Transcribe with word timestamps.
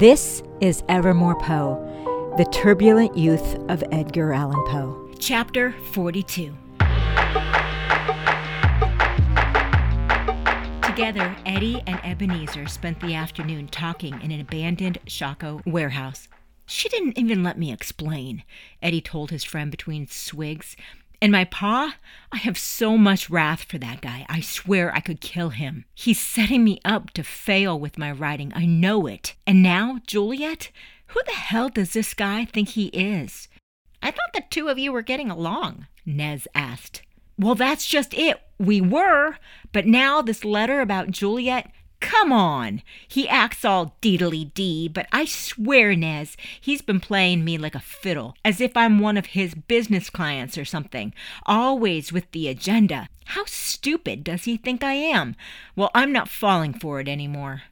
This 0.00 0.42
is 0.62 0.82
Evermore 0.88 1.38
Poe, 1.38 1.76
the 2.38 2.46
turbulent 2.46 3.18
youth 3.18 3.56
of 3.68 3.84
Edgar 3.92 4.32
Allan 4.32 4.64
Poe. 4.64 5.10
Chapter 5.18 5.72
42. 5.92 6.56
Together, 10.82 11.36
Eddie 11.44 11.82
and 11.86 12.00
Ebenezer 12.02 12.66
spent 12.66 12.98
the 13.00 13.14
afternoon 13.14 13.68
talking 13.68 14.18
in 14.22 14.30
an 14.30 14.40
abandoned 14.40 14.96
Shockoe 15.04 15.60
warehouse. 15.66 16.28
She 16.64 16.88
didn't 16.88 17.18
even 17.18 17.42
let 17.42 17.58
me 17.58 17.70
explain, 17.70 18.44
Eddie 18.82 19.02
told 19.02 19.30
his 19.30 19.44
friend 19.44 19.70
between 19.70 20.06
swigs. 20.06 20.76
And 21.22 21.32
my 21.32 21.44
pa, 21.44 21.96
I 22.32 22.38
have 22.38 22.56
so 22.56 22.96
much 22.96 23.28
wrath 23.28 23.64
for 23.64 23.76
that 23.78 24.00
guy. 24.00 24.24
I 24.28 24.40
swear 24.40 24.94
I 24.94 25.00
could 25.00 25.20
kill 25.20 25.50
him. 25.50 25.84
He's 25.94 26.18
setting 26.18 26.64
me 26.64 26.80
up 26.84 27.10
to 27.10 27.22
fail 27.22 27.78
with 27.78 27.98
my 27.98 28.10
writing. 28.10 28.52
I 28.54 28.64
know 28.64 29.06
it. 29.06 29.34
And 29.46 29.62
now, 29.62 30.00
Juliet, 30.06 30.70
who 31.08 31.20
the 31.26 31.32
hell 31.32 31.68
does 31.68 31.92
this 31.92 32.14
guy 32.14 32.46
think 32.46 32.70
he 32.70 32.86
is? 32.86 33.48
I 34.02 34.10
thought 34.10 34.32
the 34.32 34.44
two 34.48 34.68
of 34.68 34.78
you 34.78 34.92
were 34.92 35.02
getting 35.02 35.30
along, 35.30 35.86
Nez 36.06 36.48
asked. 36.54 37.02
Well, 37.38 37.54
that's 37.54 37.86
just 37.86 38.14
it. 38.14 38.40
We 38.58 38.80
were. 38.80 39.36
But 39.72 39.86
now 39.86 40.22
this 40.22 40.44
letter 40.44 40.80
about 40.80 41.10
Juliet, 41.10 41.70
Come 42.00 42.32
on! 42.32 42.82
He 43.06 43.28
acts 43.28 43.64
all 43.64 43.94
deedly 44.00 44.52
dee, 44.54 44.88
but 44.88 45.06
I 45.12 45.26
swear, 45.26 45.94
Nez, 45.94 46.36
he's 46.60 46.80
been 46.82 46.98
playing 46.98 47.44
me 47.44 47.58
like 47.58 47.74
a 47.74 47.80
fiddle, 47.80 48.34
as 48.44 48.60
if 48.60 48.76
I'm 48.76 48.98
one 48.98 49.16
of 49.16 49.26
his 49.26 49.54
business 49.54 50.10
clients 50.10 50.56
or 50.56 50.64
something, 50.64 51.14
always 51.44 52.12
with 52.12 52.30
the 52.32 52.48
agenda. 52.48 53.08
How 53.26 53.44
stupid 53.46 54.24
does 54.24 54.44
he 54.44 54.56
think 54.56 54.82
I 54.82 54.94
am? 54.94 55.36
Well, 55.76 55.90
I'm 55.94 56.10
not 56.10 56.28
falling 56.28 56.72
for 56.72 57.00
it 57.00 57.08
anymore. 57.08 57.62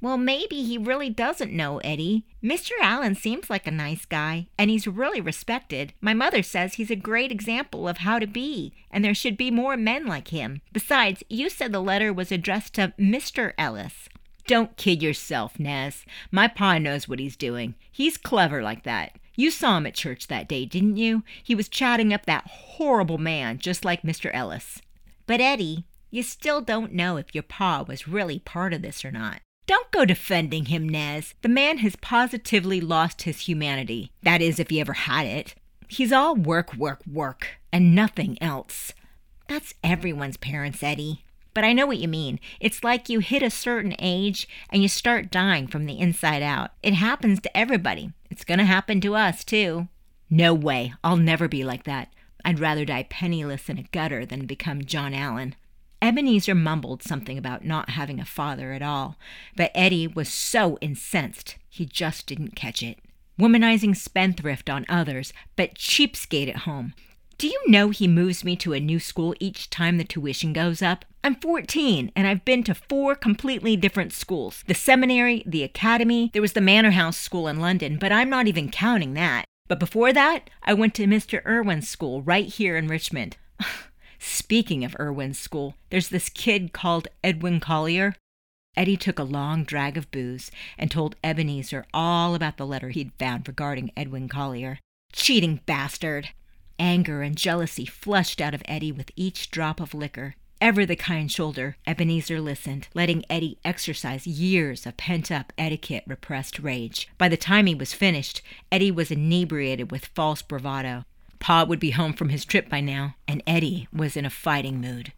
Well, 0.00 0.18
maybe 0.18 0.62
he 0.62 0.76
really 0.76 1.08
doesn't 1.08 1.52
know, 1.52 1.78
Eddie. 1.78 2.24
Mr. 2.42 2.72
Allan 2.82 3.14
seems 3.14 3.48
like 3.48 3.66
a 3.66 3.70
nice 3.70 4.04
guy, 4.04 4.46
and 4.58 4.68
he's 4.68 4.86
really 4.86 5.20
respected. 5.20 5.94
My 6.00 6.12
mother 6.12 6.42
says 6.42 6.74
he's 6.74 6.90
a 6.90 6.96
great 6.96 7.32
example 7.32 7.88
of 7.88 7.98
how 7.98 8.18
to 8.18 8.26
be, 8.26 8.74
and 8.90 9.04
there 9.04 9.14
should 9.14 9.36
be 9.36 9.50
more 9.50 9.76
men 9.76 10.06
like 10.06 10.28
him. 10.28 10.60
Besides, 10.72 11.22
you 11.30 11.48
said 11.48 11.72
the 11.72 11.80
letter 11.80 12.12
was 12.12 12.30
addressed 12.30 12.74
to 12.74 12.92
Mr. 12.98 13.52
Ellis. 13.56 14.08
Don't 14.46 14.76
kid 14.76 15.02
yourself, 15.02 15.58
Nez. 15.58 16.04
My 16.30 16.46
pa 16.46 16.78
knows 16.78 17.08
what 17.08 17.18
he's 17.18 17.36
doing. 17.36 17.74
He's 17.90 18.16
clever 18.16 18.62
like 18.62 18.84
that. 18.84 19.16
You 19.34 19.50
saw 19.50 19.78
him 19.78 19.86
at 19.86 19.94
church 19.94 20.28
that 20.28 20.48
day, 20.48 20.66
didn't 20.66 20.96
you? 20.96 21.24
He 21.42 21.54
was 21.54 21.68
chatting 21.68 22.12
up 22.12 22.26
that 22.26 22.46
horrible 22.46 23.18
man, 23.18 23.58
just 23.58 23.84
like 23.84 24.02
Mr. 24.02 24.30
Ellis. 24.32 24.80
But, 25.26 25.40
Eddie, 25.40 25.84
you 26.10 26.22
still 26.22 26.60
don't 26.60 26.92
know 26.92 27.16
if 27.16 27.34
your 27.34 27.42
pa 27.42 27.84
was 27.86 28.06
really 28.06 28.38
part 28.38 28.72
of 28.72 28.82
this 28.82 29.04
or 29.04 29.10
not. 29.10 29.40
Don't 29.66 29.90
go 29.90 30.04
defending 30.04 30.66
him, 30.66 30.88
Nez. 30.88 31.34
The 31.42 31.48
man 31.48 31.78
has 31.78 31.96
positively 31.96 32.80
lost 32.80 33.22
his 33.22 33.40
humanity. 33.40 34.12
That 34.22 34.40
is, 34.40 34.60
if 34.60 34.70
he 34.70 34.80
ever 34.80 34.92
had 34.92 35.26
it. 35.26 35.54
He's 35.88 36.12
all 36.12 36.36
work, 36.36 36.74
work, 36.74 37.00
work, 37.10 37.58
and 37.72 37.94
nothing 37.94 38.40
else. 38.40 38.92
That's 39.48 39.74
everyone's 39.82 40.36
parents, 40.36 40.82
Eddie. 40.82 41.24
But 41.52 41.64
I 41.64 41.72
know 41.72 41.86
what 41.86 41.98
you 41.98 42.06
mean. 42.06 42.38
It's 42.60 42.84
like 42.84 43.08
you 43.08 43.20
hit 43.20 43.42
a 43.42 43.50
certain 43.50 43.94
age 43.98 44.48
and 44.70 44.82
you 44.82 44.88
start 44.88 45.30
dying 45.30 45.66
from 45.66 45.86
the 45.86 45.98
inside 45.98 46.42
out. 46.42 46.72
It 46.82 46.94
happens 46.94 47.40
to 47.40 47.56
everybody. 47.56 48.12
It's 48.30 48.44
going 48.44 48.58
to 48.58 48.64
happen 48.64 49.00
to 49.00 49.14
us, 49.14 49.42
too. 49.42 49.88
No 50.28 50.52
way. 50.54 50.92
I'll 51.02 51.16
never 51.16 51.48
be 51.48 51.64
like 51.64 51.84
that. 51.84 52.12
I'd 52.44 52.60
rather 52.60 52.84
die 52.84 53.06
penniless 53.08 53.68
in 53.68 53.78
a 53.78 53.84
gutter 53.84 54.26
than 54.26 54.46
become 54.46 54.84
John 54.84 55.14
Allan. 55.14 55.54
Ebenezer 56.02 56.54
mumbled 56.54 57.02
something 57.02 57.38
about 57.38 57.64
not 57.64 57.90
having 57.90 58.20
a 58.20 58.24
father 58.24 58.72
at 58.72 58.82
all, 58.82 59.16
but 59.56 59.70
Eddie 59.74 60.06
was 60.06 60.28
so 60.28 60.78
incensed 60.80 61.56
he 61.68 61.84
just 61.84 62.26
didn't 62.26 62.56
catch 62.56 62.82
it. 62.82 62.98
Womanizing 63.38 63.94
spendthrift 63.94 64.70
on 64.70 64.86
others, 64.88 65.32
but 65.56 65.74
cheapskate 65.74 66.48
at 66.48 66.58
home. 66.58 66.94
Do 67.38 67.48
you 67.48 67.60
know 67.66 67.90
he 67.90 68.08
moves 68.08 68.44
me 68.44 68.56
to 68.56 68.72
a 68.72 68.80
new 68.80 68.98
school 68.98 69.34
each 69.38 69.68
time 69.68 69.98
the 69.98 70.04
tuition 70.04 70.54
goes 70.54 70.80
up? 70.80 71.04
I'm 71.22 71.34
14 71.34 72.10
and 72.16 72.26
I've 72.26 72.46
been 72.46 72.62
to 72.64 72.74
four 72.74 73.14
completely 73.14 73.76
different 73.76 74.14
schools 74.14 74.64
the 74.66 74.74
seminary, 74.74 75.42
the 75.44 75.62
academy, 75.62 76.30
there 76.32 76.40
was 76.40 76.54
the 76.54 76.62
Manor 76.62 76.92
House 76.92 77.18
School 77.18 77.46
in 77.46 77.60
London, 77.60 77.98
but 77.98 78.10
I'm 78.10 78.30
not 78.30 78.46
even 78.46 78.70
counting 78.70 79.12
that. 79.14 79.44
But 79.68 79.80
before 79.80 80.14
that, 80.14 80.48
I 80.62 80.72
went 80.72 80.94
to 80.94 81.04
Mr. 81.04 81.44
Irwin's 81.44 81.88
school 81.88 82.22
right 82.22 82.46
here 82.46 82.76
in 82.76 82.88
Richmond. 82.88 83.36
Speaking 84.18 84.84
of 84.84 84.96
Irwin's 84.98 85.38
school, 85.38 85.74
there's 85.90 86.08
this 86.08 86.28
kid 86.28 86.72
called 86.72 87.08
Edwin 87.22 87.60
Collier. 87.60 88.16
Eddie 88.76 88.96
took 88.96 89.18
a 89.18 89.24
long 89.24 89.64
drag 89.64 89.96
of 89.96 90.10
booze 90.10 90.50
and 90.76 90.90
told 90.90 91.16
Ebenezer 91.24 91.86
all 91.94 92.34
about 92.34 92.56
the 92.56 92.66
letter 92.66 92.90
he'd 92.90 93.12
found 93.18 93.48
regarding 93.48 93.90
Edwin 93.96 94.28
Collier. 94.28 94.78
Cheating 95.12 95.60
bastard! 95.66 96.30
Anger 96.78 97.22
and 97.22 97.36
jealousy 97.36 97.86
flushed 97.86 98.40
out 98.40 98.54
of 98.54 98.62
Eddie 98.66 98.92
with 98.92 99.10
each 99.16 99.50
drop 99.50 99.80
of 99.80 99.94
liquor. 99.94 100.34
Ever 100.60 100.86
the 100.86 100.96
kind 100.96 101.30
shoulder, 101.30 101.76
Ebenezer 101.86 102.40
listened, 102.40 102.88
letting 102.94 103.24
Eddie 103.28 103.58
exercise 103.64 104.26
years 104.26 104.86
of 104.86 104.96
pent 104.96 105.30
up 105.30 105.52
etiquette 105.58 106.04
repressed 106.06 106.58
rage. 106.58 107.08
By 107.18 107.28
the 107.28 107.36
time 107.36 107.66
he 107.66 107.74
was 107.74 107.92
finished, 107.92 108.40
Eddie 108.72 108.90
was 108.90 109.10
inebriated 109.10 109.90
with 109.90 110.06
false 110.06 110.40
bravado. 110.42 111.04
Pa 111.38 111.64
would 111.64 111.80
be 111.80 111.90
home 111.90 112.12
from 112.12 112.30
his 112.30 112.44
trip 112.44 112.68
by 112.68 112.80
now, 112.80 113.14
and 113.26 113.42
Eddie 113.46 113.88
was 113.92 114.16
in 114.16 114.24
a 114.24 114.30
fighting 114.30 114.80
mood. 114.80 115.12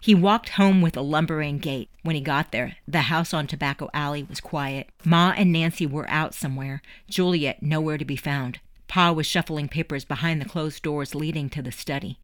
He 0.00 0.14
walked 0.16 0.50
home 0.50 0.82
with 0.82 0.96
a 0.96 1.00
lumbering 1.00 1.58
gait. 1.58 1.88
When 2.02 2.16
he 2.16 2.20
got 2.20 2.50
there, 2.50 2.76
the 2.88 3.02
house 3.02 3.32
on 3.32 3.46
Tobacco 3.46 3.88
Alley 3.94 4.24
was 4.24 4.40
quiet. 4.40 4.88
Ma 5.04 5.32
and 5.36 5.52
Nancy 5.52 5.86
were 5.86 6.10
out 6.10 6.34
somewhere, 6.34 6.82
Juliet 7.08 7.62
nowhere 7.62 7.98
to 7.98 8.04
be 8.04 8.16
found. 8.16 8.58
Pa 8.88 9.12
was 9.12 9.26
shuffling 9.26 9.68
papers 9.68 10.04
behind 10.04 10.40
the 10.40 10.48
closed 10.48 10.82
doors 10.82 11.14
leading 11.14 11.48
to 11.50 11.62
the 11.62 11.70
study. 11.70 12.18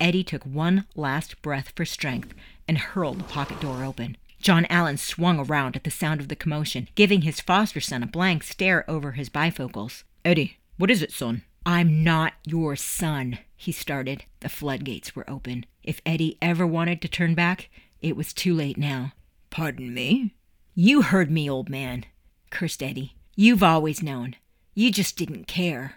Eddie 0.00 0.24
took 0.24 0.44
one 0.44 0.86
last 0.96 1.40
breath 1.40 1.72
for 1.76 1.84
strength 1.84 2.34
and 2.66 2.78
hurled 2.78 3.20
the 3.20 3.24
pocket 3.24 3.60
door 3.60 3.84
open. 3.84 4.16
John 4.40 4.64
Allan 4.66 4.96
swung 4.96 5.38
around 5.38 5.76
at 5.76 5.84
the 5.84 5.90
sound 5.90 6.20
of 6.20 6.28
the 6.28 6.36
commotion, 6.36 6.88
giving 6.94 7.22
his 7.22 7.40
foster 7.40 7.80
son 7.80 8.02
a 8.02 8.06
blank 8.06 8.42
stare 8.42 8.88
over 8.90 9.12
his 9.12 9.28
bifocals. 9.28 10.02
Eddie, 10.24 10.58
what 10.78 10.90
is 10.90 11.02
it, 11.02 11.12
son? 11.12 11.42
I'm 11.66 12.02
not 12.02 12.34
your 12.46 12.74
son, 12.74 13.38
he 13.54 13.70
started. 13.70 14.24
The 14.40 14.48
floodgates 14.48 15.14
were 15.14 15.28
open. 15.28 15.66
If 15.82 16.00
Eddie 16.06 16.38
ever 16.40 16.66
wanted 16.66 17.02
to 17.02 17.08
turn 17.08 17.34
back, 17.34 17.68
it 18.00 18.16
was 18.16 18.32
too 18.32 18.54
late 18.54 18.78
now. 18.78 19.12
Pardon 19.50 19.92
me? 19.92 20.34
You 20.74 21.02
heard 21.02 21.30
me, 21.30 21.50
old 21.50 21.68
man, 21.68 22.06
cursed 22.50 22.82
Eddie. 22.82 23.14
You've 23.36 23.62
always 23.62 24.02
known. 24.02 24.36
You 24.74 24.90
just 24.90 25.16
didn't 25.16 25.46
care. 25.46 25.96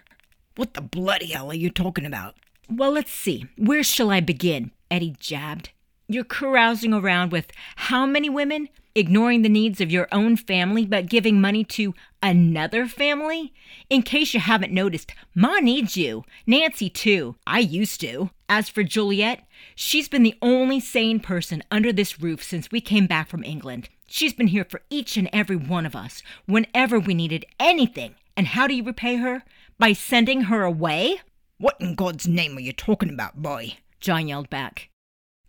What 0.56 0.74
the 0.74 0.82
bloody 0.82 1.32
hell 1.32 1.50
are 1.50 1.54
you 1.54 1.70
talking 1.70 2.04
about? 2.04 2.34
Well, 2.68 2.92
let's 2.92 3.12
see. 3.12 3.46
Where 3.56 3.82
shall 3.82 4.10
I 4.10 4.20
begin? 4.20 4.70
Eddie 4.90 5.16
jabbed. 5.18 5.70
You're 6.14 6.22
carousing 6.22 6.94
around 6.94 7.32
with 7.32 7.50
how 7.74 8.06
many 8.06 8.30
women? 8.30 8.68
Ignoring 8.94 9.42
the 9.42 9.48
needs 9.48 9.80
of 9.80 9.90
your 9.90 10.06
own 10.12 10.36
family 10.36 10.86
but 10.86 11.08
giving 11.08 11.40
money 11.40 11.64
to 11.64 11.92
another 12.22 12.86
family? 12.86 13.52
In 13.90 14.02
case 14.02 14.32
you 14.32 14.38
haven't 14.38 14.72
noticed, 14.72 15.12
Ma 15.34 15.58
needs 15.58 15.96
you. 15.96 16.22
Nancy, 16.46 16.88
too. 16.88 17.34
I 17.48 17.58
used 17.58 18.00
to. 18.02 18.30
As 18.48 18.68
for 18.68 18.84
Juliet, 18.84 19.44
she's 19.74 20.08
been 20.08 20.22
the 20.22 20.38
only 20.40 20.78
sane 20.78 21.18
person 21.18 21.64
under 21.68 21.92
this 21.92 22.20
roof 22.20 22.44
since 22.44 22.70
we 22.70 22.80
came 22.80 23.08
back 23.08 23.26
from 23.26 23.42
England. 23.42 23.88
She's 24.06 24.34
been 24.34 24.46
here 24.46 24.64
for 24.64 24.82
each 24.90 25.16
and 25.16 25.28
every 25.32 25.56
one 25.56 25.84
of 25.84 25.96
us 25.96 26.22
whenever 26.46 27.00
we 27.00 27.14
needed 27.14 27.44
anything. 27.58 28.14
And 28.36 28.46
how 28.46 28.68
do 28.68 28.74
you 28.76 28.84
repay 28.84 29.16
her? 29.16 29.42
By 29.80 29.94
sending 29.94 30.42
her 30.42 30.62
away? 30.62 31.22
What 31.58 31.74
in 31.80 31.96
God's 31.96 32.28
name 32.28 32.56
are 32.56 32.60
you 32.60 32.72
talking 32.72 33.10
about, 33.10 33.42
boy? 33.42 33.78
John 33.98 34.28
yelled 34.28 34.48
back. 34.48 34.90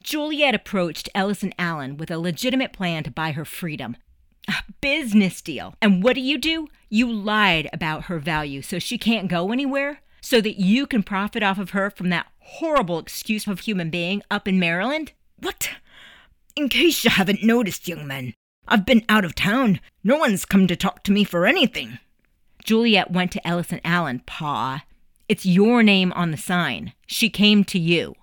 Juliet 0.05 0.53
approached 0.53 1.09
Ellis 1.15 1.41
and 1.41 1.55
Allan 1.57 1.97
with 1.97 2.11
a 2.11 2.19
legitimate 2.19 2.71
plan 2.71 3.03
to 3.03 3.11
buy 3.11 3.31
her 3.31 3.43
freedom. 3.43 3.97
A 4.47 4.53
business 4.79 5.41
deal. 5.41 5.73
And 5.81 6.03
what 6.03 6.13
do 6.13 6.21
you 6.21 6.37
do? 6.37 6.67
You 6.89 7.11
lied 7.11 7.67
about 7.73 8.03
her 8.03 8.19
value 8.19 8.61
so 8.61 8.77
she 8.77 8.99
can't 8.99 9.27
go 9.27 9.51
anywhere? 9.51 10.01
So 10.21 10.41
that 10.41 10.59
you 10.59 10.85
can 10.85 11.01
profit 11.01 11.41
off 11.41 11.57
of 11.57 11.71
her 11.71 11.89
from 11.89 12.09
that 12.09 12.27
horrible 12.37 12.99
excuse 12.99 13.47
of 13.47 13.57
a 13.57 13.61
human 13.63 13.89
being 13.89 14.21
up 14.29 14.47
in 14.47 14.59
Maryland? 14.59 15.13
What? 15.39 15.71
In 16.55 16.69
case 16.69 17.03
you 17.03 17.09
haven't 17.09 17.43
noticed, 17.43 17.87
young 17.87 18.05
man, 18.05 18.35
I've 18.67 18.85
been 18.85 19.05
out 19.09 19.25
of 19.25 19.33
town. 19.33 19.79
No 20.03 20.17
one's 20.17 20.45
come 20.45 20.67
to 20.67 20.75
talk 20.75 21.03
to 21.05 21.11
me 21.11 21.23
for 21.23 21.47
anything. 21.47 21.97
Juliet 22.63 23.09
went 23.09 23.31
to 23.31 23.47
Ellis 23.47 23.71
and 23.71 23.81
Allan, 23.83 24.21
Pa. 24.27 24.83
It's 25.27 25.47
your 25.47 25.81
name 25.81 26.13
on 26.13 26.29
the 26.29 26.37
sign. 26.37 26.93
She 27.07 27.31
came 27.31 27.63
to 27.63 27.79
you 27.79 28.13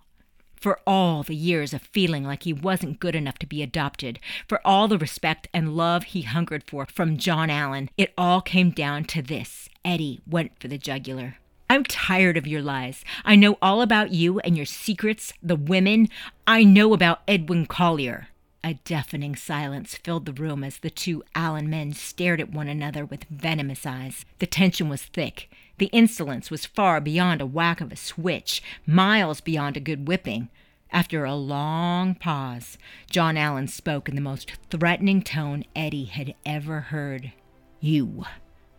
for 0.62 0.78
all 0.86 1.22
the 1.22 1.34
years 1.34 1.74
of 1.74 1.82
feeling 1.82 2.24
like 2.24 2.44
he 2.44 2.52
wasn't 2.52 3.00
good 3.00 3.16
enough 3.16 3.38
to 3.40 3.46
be 3.46 3.62
adopted, 3.62 4.20
for 4.48 4.60
all 4.64 4.86
the 4.88 4.96
respect 4.96 5.48
and 5.52 5.76
love 5.76 6.04
he 6.04 6.22
hungered 6.22 6.64
for 6.64 6.86
from 6.86 7.16
John 7.16 7.50
Allan, 7.50 7.90
it 7.98 8.14
all 8.16 8.40
came 8.40 8.70
down 8.70 9.04
to 9.06 9.20
this 9.20 9.68
Eddie 9.84 10.20
went 10.26 10.52
for 10.60 10.68
the 10.68 10.78
jugular. 10.78 11.36
I'm 11.68 11.84
tired 11.84 12.36
of 12.36 12.46
your 12.46 12.62
lies. 12.62 13.04
I 13.24 13.34
know 13.34 13.56
all 13.60 13.82
about 13.82 14.12
you 14.12 14.38
and 14.40 14.56
your 14.56 14.66
secrets, 14.66 15.32
the 15.42 15.56
women. 15.56 16.08
I 16.46 16.64
know 16.64 16.92
about 16.92 17.22
Edwin 17.26 17.66
Collier. 17.66 18.28
A 18.62 18.74
deafening 18.84 19.34
silence 19.34 19.96
filled 19.96 20.26
the 20.26 20.32
room 20.32 20.62
as 20.62 20.78
the 20.78 20.90
two 20.90 21.24
Allan 21.34 21.68
men 21.68 21.94
stared 21.94 22.40
at 22.40 22.52
one 22.52 22.68
another 22.68 23.04
with 23.04 23.24
venomous 23.24 23.84
eyes. 23.84 24.24
The 24.38 24.46
tension 24.46 24.88
was 24.88 25.02
thick. 25.02 25.50
The 25.78 25.86
insolence 25.86 26.50
was 26.50 26.66
far 26.66 27.00
beyond 27.00 27.40
a 27.40 27.46
whack 27.46 27.80
of 27.80 27.92
a 27.92 27.96
switch, 27.96 28.62
miles 28.86 29.40
beyond 29.40 29.76
a 29.76 29.80
good 29.80 30.06
whipping. 30.06 30.48
After 30.90 31.24
a 31.24 31.34
long 31.34 32.14
pause, 32.14 32.76
John 33.10 33.36
Allan 33.36 33.68
spoke 33.68 34.08
in 34.08 34.14
the 34.14 34.20
most 34.20 34.52
threatening 34.70 35.22
tone 35.22 35.64
Eddie 35.74 36.04
had 36.04 36.34
ever 36.44 36.80
heard. 36.80 37.32
You 37.80 38.24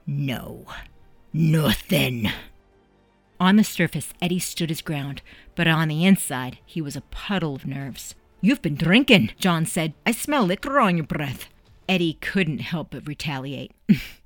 know 0.05 0.65
nothing. 1.33 2.29
On 3.39 3.55
the 3.55 3.63
surface, 3.63 4.13
Eddie 4.21 4.39
stood 4.39 4.69
his 4.69 4.81
ground, 4.81 5.21
but 5.55 5.67
on 5.67 5.87
the 5.87 6.05
inside, 6.05 6.59
he 6.65 6.81
was 6.81 6.95
a 6.95 7.01
puddle 7.01 7.55
of 7.55 7.65
nerves. 7.65 8.15
You've 8.41 8.61
been 8.61 8.75
drinking, 8.75 9.31
John 9.39 9.65
said. 9.65 9.93
I 10.05 10.11
smell 10.11 10.43
liquor 10.45 10.79
on 10.79 10.97
your 10.97 11.05
breath. 11.05 11.49
Eddie 11.89 12.17
couldn't 12.21 12.59
help 12.59 12.91
but 12.91 13.07
retaliate. 13.07 13.71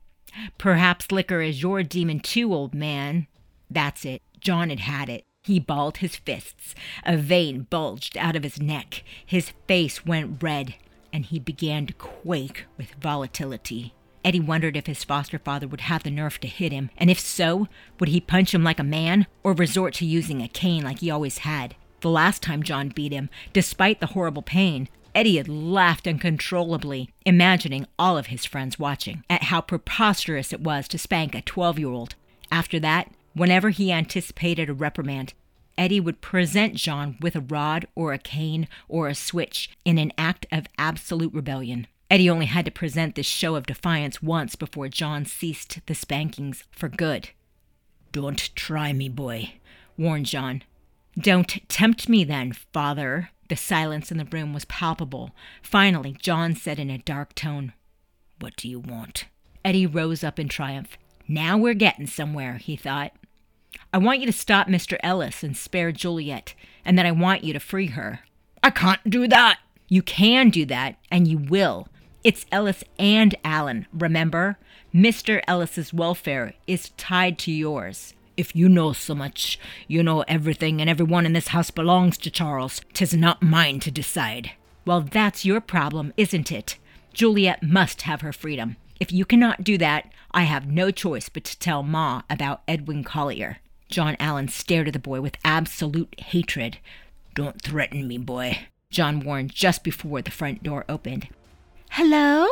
Perhaps 0.58 1.12
liquor 1.12 1.42
is 1.42 1.62
your 1.62 1.84
demon 1.84 2.20
too, 2.20 2.54
old 2.54 2.74
man. 2.74 3.28
That's 3.70 4.06
it. 4.06 4.22
John 4.40 4.70
had 4.70 4.82
had 4.82 5.10
it. 5.10 5.26
He 5.44 5.60
balled 5.60 5.98
his 5.98 6.16
fists. 6.16 6.76
A 7.06 7.18
vein 7.18 7.68
bulged 7.70 8.18
out 8.18 8.36
of 8.36 8.44
his 8.44 8.62
neck. 8.62 9.04
His 9.26 9.54
face 9.68 10.06
went 10.06 10.44
red, 10.44 10.76
and 11.14 11.26
he 11.26 11.40
began 11.40 11.86
to 11.88 11.94
quake 11.94 12.66
with 12.78 12.92
volatility. 13.02 13.94
Eddie 14.26 14.42
wondered 14.42 14.76
if 14.76 14.88
his 14.88 15.06
foster 15.06 15.40
father 15.40 15.68
would 15.68 15.82
have 15.82 16.04
the 16.04 16.12
nerve 16.12 16.40
to 16.42 16.48
hit 16.50 16.74
him, 16.74 16.90
and 16.98 17.10
if 17.10 17.20
so, 17.20 17.68
would 17.98 18.10
he 18.10 18.20
punch 18.20 18.54
him 18.54 18.64
like 18.64 18.80
a 18.80 18.84
man 18.84 19.26
or 19.42 19.54
resort 19.54 19.94
to 19.96 20.06
using 20.06 20.42
a 20.42 20.50
cane 20.50 20.84
like 20.84 21.00
he 21.00 21.10
always 21.10 21.40
had? 21.40 21.76
The 22.02 22.10
last 22.10 22.44
time 22.44 22.62
John 22.62 22.90
beat 22.90 23.14
him, 23.14 23.30
despite 23.54 24.02
the 24.02 24.08
horrible 24.08 24.42
pain, 24.42 24.90
Eddie 25.18 25.38
had 25.38 25.50
laughed 25.50 26.08
uncontrollably, 26.08 27.10
imagining 27.26 27.88
all 27.98 28.20
of 28.20 28.28
his 28.28 28.46
friends 28.46 28.78
watching, 28.78 29.24
at 29.28 29.46
how 29.46 29.60
preposterous 29.60 30.54
it 30.54 30.62
was 30.62 30.88
to 30.88 31.00
spank 31.00 31.34
a 31.34 31.42
12 31.42 31.80
year 31.80 31.90
old. 31.90 32.14
After 32.52 32.80
that, 32.82 33.12
whenever 33.34 33.72
he 33.72 33.92
anticipated 33.92 34.70
a 34.70 34.76
reprimand, 34.76 35.34
Eddie 35.76 36.00
would 36.00 36.22
present 36.22 36.76
John 36.76 37.18
with 37.20 37.36
a 37.36 37.42
rod 37.42 37.88
or 37.96 38.14
a 38.14 38.20
cane 38.20 38.68
or 38.88 39.08
a 39.08 39.16
switch 39.16 39.72
in 39.84 39.98
an 39.98 40.14
act 40.20 40.46
of 40.52 40.68
absolute 40.78 41.34
rebellion. 41.34 41.88
Eddie 42.12 42.30
only 42.30 42.46
had 42.46 42.66
to 42.66 42.72
present 42.72 43.16
this 43.16 43.26
show 43.26 43.56
of 43.56 43.66
defiance 43.66 44.22
once 44.22 44.56
before 44.56 44.88
John 44.88 45.26
ceased 45.26 45.80
the 45.88 45.96
spankings 45.96 46.64
for 46.70 46.90
good. 46.90 47.32
Don't 48.12 48.56
try 48.56 48.94
me, 48.94 49.10
boy, 49.10 49.54
warned 49.98 50.28
John. 50.28 50.62
Don't 51.18 51.68
tempt 51.68 52.08
me 52.08 52.24
then, 52.24 52.52
father. 52.52 53.32
The 53.50 53.56
silence 53.56 54.12
in 54.12 54.18
the 54.18 54.26
room 54.26 54.54
was 54.54 54.66
palpable. 54.66 55.32
Finally, 55.62 56.18
John 56.20 56.56
said 56.56 56.80
in 56.80 56.90
a 56.90 56.98
dark 56.98 57.34
tone, 57.34 57.74
What 58.40 58.56
do 58.56 58.68
you 58.68 58.80
want? 58.80 59.26
Eddie 59.64 59.86
rose 59.86 60.24
up 60.24 60.40
in 60.40 60.50
triumph. 60.50 60.98
Now 61.28 61.58
we're 61.58 61.74
getting 61.74 62.08
somewhere, 62.08 62.56
he 62.58 62.76
thought. 62.76 63.14
I 63.94 63.98
want 63.98 64.20
you 64.20 64.26
to 64.26 64.34
stop 64.34 64.68
Mr. 64.68 64.98
Ellis 65.02 65.44
and 65.44 65.56
spare 65.56 65.92
Juliet, 65.92 66.56
and 66.84 66.98
then 66.98 67.06
I 67.06 67.12
want 67.12 67.44
you 67.44 67.54
to 67.54 67.60
free 67.60 67.88
her. 67.88 68.22
I 68.64 68.70
can't 68.70 69.10
do 69.10 69.28
that. 69.28 69.60
You 69.88 70.02
can 70.02 70.50
do 70.50 70.66
that, 70.66 70.98
and 71.10 71.28
you 71.28 71.38
will. 71.38 71.88
It's 72.24 72.46
Ellis 72.52 72.84
and 73.00 73.36
Allan, 73.44 73.88
remember? 73.94 74.58
Mr. 74.94 75.42
Ellis's 75.48 75.94
welfare 75.94 76.54
is 76.66 76.90
tied 76.98 77.38
to 77.40 77.52
yours. 77.52 78.14
If 78.38 78.56
you 78.56 78.70
know 78.70 78.94
so 78.94 79.16
much, 79.16 79.60
you 79.88 80.04
know 80.04 80.22
everything, 80.28 80.80
and 80.80 80.88
everyone 80.88 81.26
in 81.26 81.34
this 81.34 81.50
house 81.50 81.72
belongs 81.72 82.18
to 82.20 82.30
Charles. 82.30 82.82
Tis 82.94 83.16
not 83.16 83.42
mine 83.42 83.80
to 83.80 83.90
decide. 83.90 84.52
Well, 84.86 85.02
that's 85.02 85.44
your 85.44 85.60
problem, 85.60 86.14
isn't 86.18 86.52
it? 86.52 86.78
Juliet 87.14 87.64
must 87.64 88.04
have 88.04 88.22
her 88.22 88.32
freedom. 88.32 88.78
If 89.00 89.12
you 89.12 89.26
cannot 89.26 89.64
do 89.64 89.78
that, 89.80 90.12
I 90.32 90.44
have 90.44 90.68
no 90.68 90.92
choice 90.92 91.30
but 91.30 91.44
to 91.46 91.58
tell 91.58 91.82
Ma 91.82 92.22
about 92.30 92.62
Edwin 92.68 93.04
Collier. 93.04 93.58
John 93.90 94.16
Allan 94.20 94.50
stared 94.50 94.88
at 94.88 94.94
the 94.94 95.00
boy 95.00 95.20
with 95.20 95.38
absolute 95.44 96.14
hatred. 96.20 96.78
Don't 97.34 97.62
threaten 97.62 98.08
me, 98.08 98.20
boy, 98.20 98.68
John 98.92 99.20
warned 99.20 99.52
just 99.52 99.84
before 99.84 100.22
the 100.22 100.32
front 100.32 100.62
door 100.62 100.86
opened. 100.88 101.28
Hello? 101.92 102.48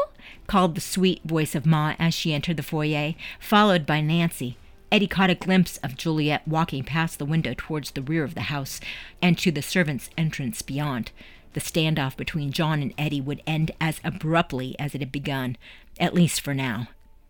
called 0.47 0.75
the 0.75 0.81
sweet 0.81 1.21
voice 1.23 1.53
of 1.55 1.65
Ma 1.65 1.95
as 1.99 2.13
she 2.13 2.33
entered 2.33 2.57
the 2.57 2.63
foyer, 2.63 3.13
followed 3.39 3.85
by 3.85 4.01
Nancy. 4.01 4.57
Eddie 4.95 5.07
caught 5.07 5.29
a 5.29 5.35
glimpse 5.35 5.75
of 5.83 5.97
Juliet 5.97 6.47
walking 6.47 6.81
past 6.81 7.19
the 7.19 7.25
window 7.25 7.53
towards 7.57 7.91
the 7.91 8.01
rear 8.01 8.23
of 8.23 8.33
the 8.33 8.43
house 8.43 8.79
and 9.21 9.37
to 9.37 9.51
the 9.51 9.61
servants' 9.61 10.09
entrance 10.17 10.61
beyond. 10.61 11.11
The 11.51 11.59
standoff 11.59 12.15
between 12.15 12.53
John 12.53 12.81
and 12.81 12.93
Eddie 12.97 13.19
would 13.19 13.43
end 13.45 13.71
as 13.81 13.99
abruptly 14.05 14.73
as 14.79 14.95
it 14.95 15.01
had 15.01 15.11
begun, 15.11 15.57
at 15.99 16.13
least 16.13 16.39
for 16.39 16.53
now. 16.53 16.87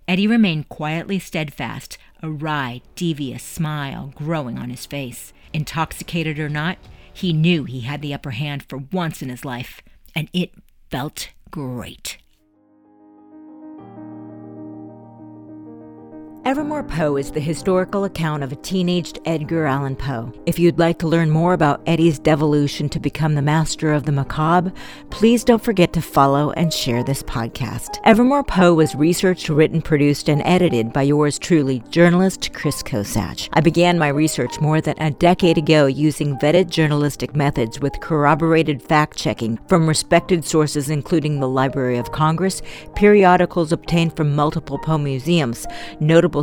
Eddie 0.07 0.27
remained 0.27 0.69
quietly 0.69 1.17
steadfast, 1.17 1.97
a 2.21 2.29
wry, 2.29 2.83
devious 2.95 3.41
smile 3.41 4.13
growing 4.13 4.59
on 4.59 4.69
his 4.69 4.85
face. 4.85 5.33
Intoxicated 5.51 6.37
or 6.37 6.49
not, 6.49 6.77
he 7.11 7.33
knew 7.33 7.63
he 7.63 7.81
had 7.81 8.03
the 8.03 8.13
upper 8.13 8.29
hand 8.29 8.61
for 8.69 8.77
once 8.77 9.23
in 9.23 9.29
his 9.29 9.43
life, 9.43 9.81
and 10.13 10.29
it 10.33 10.51
felt 10.91 11.29
great. 11.49 12.19
Evermore 16.45 16.83
Poe 16.83 17.17
is 17.17 17.31
the 17.31 17.39
historical 17.39 18.03
account 18.03 18.43
of 18.43 18.51
a 18.51 18.55
teenaged 18.57 19.17
Edgar 19.25 19.65
Allan 19.65 19.95
Poe. 19.95 20.31
If 20.45 20.59
you'd 20.59 20.77
like 20.77 20.99
to 20.99 21.07
learn 21.07 21.31
more 21.31 21.53
about 21.53 21.81
Eddie's 21.87 22.19
devolution 22.19 22.87
to 22.89 22.99
become 22.99 23.33
the 23.33 23.41
master 23.41 23.91
of 23.91 24.03
the 24.03 24.11
macabre, 24.11 24.71
please 25.09 25.43
don't 25.43 25.63
forget 25.63 25.91
to 25.93 26.03
follow 26.03 26.51
and 26.51 26.71
share 26.71 27.03
this 27.03 27.23
podcast. 27.23 27.97
Evermore 28.03 28.43
Poe 28.43 28.75
was 28.75 28.93
researched, 28.93 29.49
written, 29.49 29.81
produced, 29.81 30.29
and 30.29 30.43
edited 30.45 30.93
by 30.93 31.01
yours 31.01 31.39
truly, 31.39 31.81
journalist 31.89 32.53
Chris 32.53 32.83
Kosach. 32.83 33.49
I 33.53 33.61
began 33.61 33.97
my 33.97 34.09
research 34.09 34.61
more 34.61 34.81
than 34.81 35.01
a 35.01 35.09
decade 35.09 35.57
ago 35.57 35.87
using 35.87 36.37
vetted 36.37 36.69
journalistic 36.69 37.35
methods 37.35 37.79
with 37.79 37.99
corroborated 38.01 38.83
fact 38.83 39.17
checking 39.17 39.57
from 39.67 39.87
respected 39.87 40.45
sources, 40.45 40.91
including 40.91 41.39
the 41.39 41.49
Library 41.49 41.97
of 41.97 42.11
Congress, 42.11 42.61
periodicals 42.95 43.71
obtained 43.71 44.15
from 44.15 44.35
multiple 44.35 44.77
Poe 44.77 44.99
museums, 44.99 45.65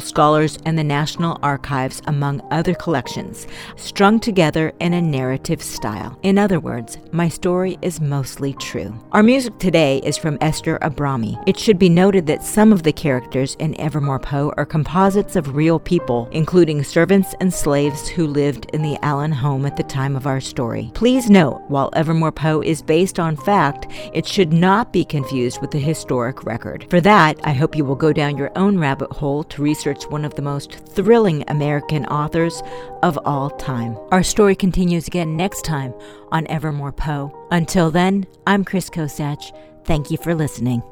scholars, 0.00 0.58
and 0.64 0.78
the 0.78 0.84
National 0.84 1.38
Archives, 1.42 2.00
among 2.06 2.40
other 2.50 2.74
collections, 2.74 3.46
strung 3.76 4.18
together 4.18 4.72
in 4.80 4.94
a 4.94 5.02
narrative 5.02 5.62
style. 5.62 6.18
In 6.22 6.38
other 6.38 6.58
words, 6.58 6.98
my 7.12 7.28
story 7.28 7.78
is 7.82 8.00
mostly 8.00 8.54
true. 8.54 8.94
Our 9.12 9.22
music 9.22 9.58
today 9.58 9.98
is 9.98 10.16
from 10.16 10.38
Esther 10.40 10.78
Abrami. 10.80 11.42
It 11.46 11.58
should 11.58 11.78
be 11.78 11.88
noted 11.88 12.26
that 12.26 12.42
some 12.42 12.72
of 12.72 12.82
the 12.82 12.92
characters 12.92 13.54
in 13.58 13.78
Evermore 13.78 14.18
Poe 14.18 14.52
are 14.56 14.64
composites 14.64 15.36
of 15.36 15.54
real 15.54 15.78
people, 15.78 16.28
including 16.32 16.82
servants 16.82 17.34
and 17.40 17.52
slaves 17.52 18.08
who 18.08 18.26
lived 18.26 18.70
in 18.72 18.80
the 18.80 18.96
Allan 19.02 19.32
home 19.32 19.66
at 19.66 19.76
the 19.76 19.82
time 19.82 20.16
of 20.16 20.26
our 20.26 20.40
story. 20.40 20.90
Please 20.94 21.28
note, 21.28 21.62
while 21.68 21.90
Evermore 21.92 22.32
Poe 22.32 22.62
is 22.62 22.80
based 22.80 23.20
on 23.20 23.36
fact, 23.36 23.86
it 24.14 24.26
should 24.26 24.52
not 24.52 24.90
be 24.92 25.04
confused 25.04 25.60
with 25.60 25.70
the 25.70 25.78
historic 25.78 26.44
record. 26.44 26.86
For 26.88 27.00
that, 27.02 27.38
I 27.44 27.52
hope 27.52 27.76
you 27.76 27.84
will 27.84 27.94
go 27.94 28.12
down 28.12 28.38
your 28.38 28.50
own 28.56 28.78
rabbit 28.78 29.12
hole 29.12 29.44
to 29.44 29.62
research 29.62 29.81
research 29.84 30.08
one 30.10 30.24
of 30.24 30.34
the 30.34 30.42
most 30.42 30.74
thrilling 30.94 31.42
American 31.48 32.06
authors 32.06 32.62
of 33.02 33.18
all 33.24 33.50
time. 33.50 33.98
Our 34.12 34.22
story 34.22 34.54
continues 34.54 35.08
again 35.08 35.36
next 35.36 35.64
time 35.64 35.92
on 36.30 36.46
Evermore 36.46 36.92
Poe. 36.92 37.32
Until 37.50 37.90
then, 37.90 38.26
I'm 38.46 38.64
Chris 38.64 38.88
Kosach. 38.88 39.52
Thank 39.84 40.10
you 40.10 40.18
for 40.18 40.34
listening. 40.34 40.91